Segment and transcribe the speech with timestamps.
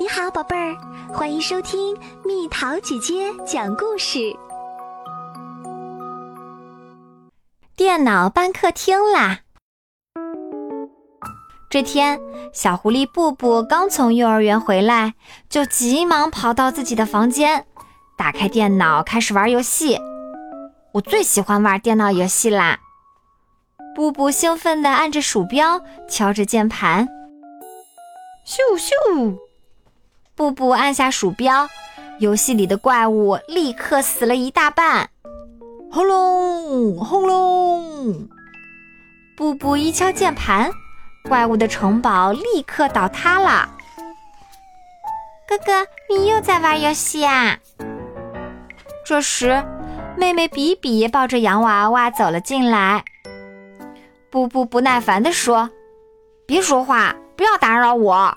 [0.00, 0.74] 你好，宝贝儿，
[1.12, 4.34] 欢迎收听蜜桃姐姐讲故事。
[7.76, 9.40] 电脑搬客厅啦！
[11.68, 12.18] 这天，
[12.50, 15.12] 小狐狸布布刚从幼儿园回来，
[15.50, 17.66] 就急忙跑到自己的房间，
[18.16, 20.00] 打开电脑开始玩游戏。
[20.92, 22.78] 我最喜欢玩电脑游戏啦！
[23.94, 27.06] 布布兴奋地按着鼠标，敲着键盘。
[28.46, 29.36] 咻咻！
[30.40, 31.68] 布布按下鼠标，
[32.18, 35.10] 游戏里的怪物立刻死了一大半。
[35.92, 38.26] 轰隆轰隆！
[39.36, 40.70] 布布一敲键盘，
[41.28, 43.68] 怪物的城堡立刻倒塌了。
[45.46, 47.58] 哥哥，你又在玩游戏啊？
[49.04, 49.62] 这时，
[50.16, 53.04] 妹妹比比抱着洋娃娃走了进来。
[54.30, 55.68] 布布不耐烦地说
[56.48, 58.34] ：“别说话，不要打扰我。”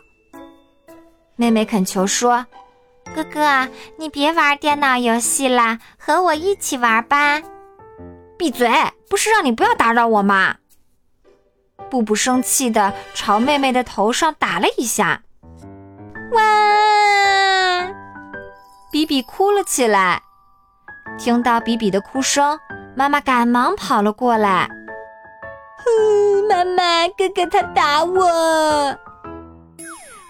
[1.35, 2.45] 妹妹恳求说
[3.15, 3.67] ：“哥哥，
[3.97, 7.41] 你别玩电脑游戏啦，和我一起玩吧。”
[8.37, 8.69] 闭嘴！
[9.09, 10.55] 不是让你不要打扰我吗？
[11.89, 15.21] 布布生气的朝妹妹的头上打了一下。
[16.31, 16.41] 哇！
[18.91, 20.21] 比比哭了起来。
[21.17, 22.59] 听到比比的哭声，
[22.95, 24.67] 妈妈赶忙跑了过来。
[25.77, 28.27] 哼，妈妈，哥哥他打我。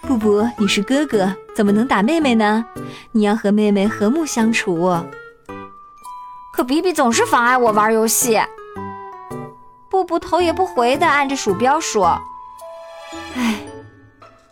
[0.06, 2.66] 布布，你是哥哥，怎么能打妹妹呢？
[3.14, 4.94] 你要和妹妹和睦相处。
[6.54, 8.40] 可比比总是妨碍我玩游戏。
[9.90, 12.20] 布布头也不回地按着鼠标说
[13.36, 13.56] ：“唉。”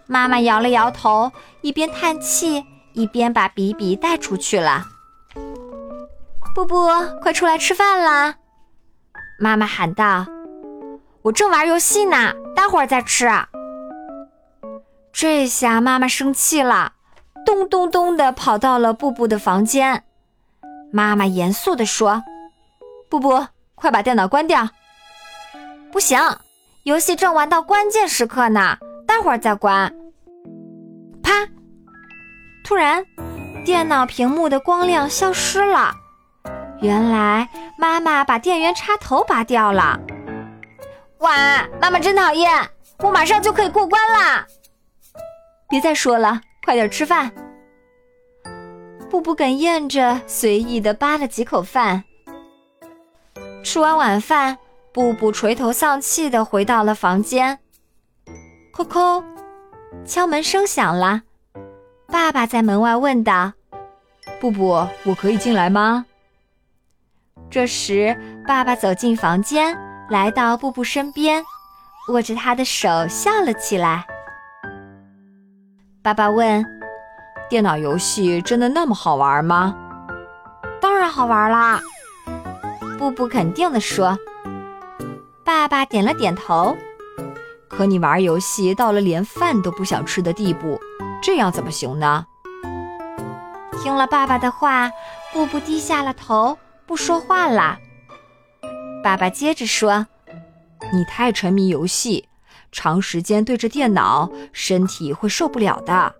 [0.08, 4.86] 妈妈摇了摇头，一边叹气，一边把比比带出去了。
[6.56, 6.88] 布布，
[7.22, 8.36] 快出来吃饭啦！
[9.38, 10.26] 妈妈喊道
[11.24, 13.30] ：“我正玩游戏呢，待会儿再吃。”
[15.14, 16.94] 这下妈妈生气了，
[17.45, 20.03] 咚咚咚地跑到了布布的房间。
[20.92, 22.23] 妈妈严肃地说
[23.09, 24.69] ：“布布，快把电脑关掉！
[25.91, 26.19] 不行，
[26.84, 29.94] 游戏正玩到关键时刻呢，待会儿再关。”
[31.22, 31.47] 啪！
[32.63, 33.06] 突然，
[33.66, 35.94] 电脑屏幕的光亮消失了。
[36.81, 37.47] 原来
[37.78, 40.00] 妈妈把电源插头拔掉了。
[41.19, 42.50] 哇，妈妈真讨厌！
[43.00, 44.46] 我马上就可以过关啦！
[45.72, 47.32] 别再说了，快点吃饭。
[49.09, 52.04] 布布哽咽着，随意的扒了几口饭。
[53.64, 54.58] 吃完晚饭，
[54.92, 57.58] 布布垂头丧气的回到了房间。
[58.74, 59.24] 叩叩，
[60.06, 61.22] 敲门声响了。
[62.08, 63.54] 爸爸在门外问道
[64.42, 66.06] ：“布布，我可以进来吗？”
[67.50, 69.78] 这时，爸爸走进房间，
[70.10, 71.42] 来到布布身边，
[72.10, 74.06] 握着他的手笑了起来。
[76.03, 76.66] 爸爸问
[77.47, 79.75] ：“电脑游戏真的那么好玩吗
[80.81, 81.79] ？”“当然好玩啦！”
[82.97, 84.17] 布布肯定地说。
[85.44, 86.75] 爸爸点了点头。
[87.69, 90.79] “可你玩游戏到了连饭都不想吃的地步，
[91.22, 92.25] 这样怎么行呢？”
[93.79, 94.89] 听了爸爸的话，
[95.31, 96.57] 布布低下了头，
[96.88, 97.78] 不说话了。
[99.03, 100.07] 爸爸接着说
[100.91, 102.28] ：“你太沉迷游戏。”
[102.72, 106.16] 长时间对着电脑，身体会受不了的，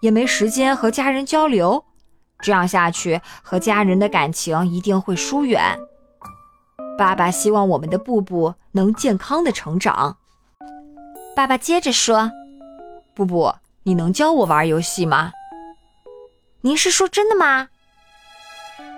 [0.00, 1.84] 也没时间和家人交流。
[2.40, 5.78] 这样下去，和家人的感情一定会疏远。
[6.98, 10.16] 爸爸希望我们的布布能健康的成长。
[11.36, 12.30] 爸爸接着说
[13.14, 13.54] ：“布布，
[13.84, 15.32] 你能教我玩游戏吗？”
[16.62, 17.68] 您是说真的吗？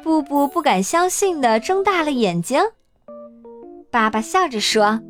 [0.03, 2.63] 布布不敢相信的睁大了眼睛。
[3.91, 5.01] 爸爸笑着说。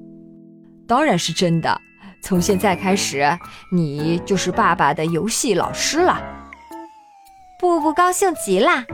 [0.87, 1.81] 当然是真的。
[2.23, 3.39] 从现在开始，
[3.71, 6.23] 你就是爸爸的游戏老师了。
[7.61, 8.85] 布布高兴极了，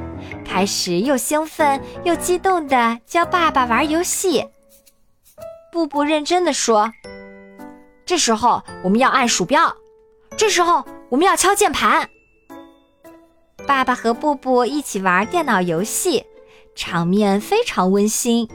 [0.44, 4.44] 开始又兴奋又激动地教爸爸玩游戏。
[5.72, 6.92] 布布认真地说
[8.04, 9.76] ：“这时候我们要按鼠标，
[10.36, 12.08] 这时候我们要敲键盘。”
[13.64, 16.24] 爸爸和布布一起玩电脑游戏，
[16.74, 18.48] 场面非常温馨。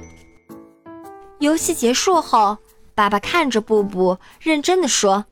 [1.40, 2.58] 游戏结束后。
[2.96, 5.26] 爸爸看着布布，认真的说：“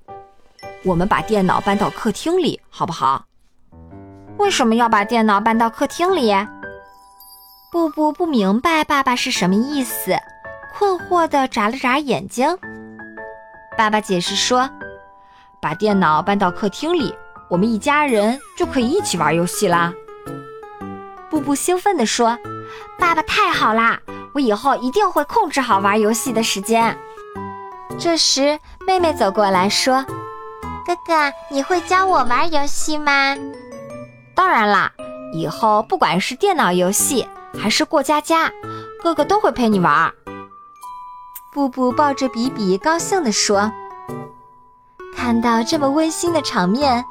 [0.84, 3.24] 我们把电脑搬到客厅里，好不好
[4.38, 6.30] ？”“为什么要把电脑搬到客厅里？”
[7.72, 10.14] 布布不明白爸爸是什么意思，
[10.76, 12.46] 困惑的眨了眨眼睛。
[13.78, 14.70] 爸爸解释说
[15.62, 17.16] ：“把电脑搬到客厅里，
[17.50, 19.94] 我们一家人就可以一起玩游戏啦。”
[21.32, 22.38] 布布兴奋地说
[23.00, 24.02] ：“爸爸太好啦！
[24.34, 26.96] 我以后一定会控制好玩游戏的时间。”
[28.00, 30.04] 这时，妹妹走过来说
[30.86, 33.36] ：“哥哥，你会教我玩游戏吗？
[34.36, 34.92] 当然啦，
[35.34, 38.52] 以后不管是电脑游戏还是过家家，
[39.02, 40.12] 哥哥都会陪你玩。
[41.54, 43.72] 布布抱着比比，高兴地说
[45.16, 47.06] ：“看到这么温馨的场面，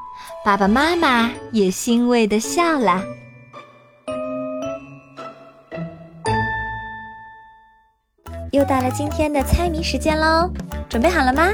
[0.45, 3.01] 爸爸妈妈也欣慰地笑了。”
[8.51, 10.47] 又到了今天的猜谜时间喽，
[10.93, 11.51] 准备好了吗？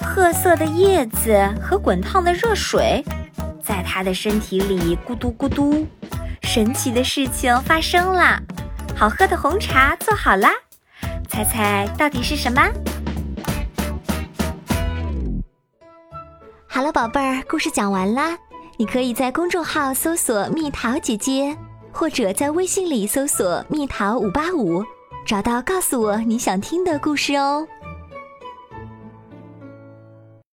[0.00, 3.04] 褐色的叶子和滚烫的热水，
[3.62, 5.86] 在他的身体里咕嘟咕嘟。
[6.42, 8.36] 神奇的事情发生了，
[8.96, 10.50] 好喝的红茶做好啦！
[11.28, 12.68] 猜猜到底是什么？
[16.66, 18.36] 好了，宝贝儿，故事讲完啦。
[18.76, 21.56] 你可以在公众号搜索“蜜桃姐姐”，
[21.94, 24.84] 或者在微信里搜索“蜜桃五八五”。
[25.28, 27.68] 找到，告诉我你想听的故事哦。